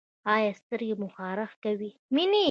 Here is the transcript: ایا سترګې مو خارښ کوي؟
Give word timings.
ایا 0.35 0.51
سترګې 0.59 0.95
مو 0.99 1.07
خارښ 1.15 1.51
کوي؟ 1.63 1.89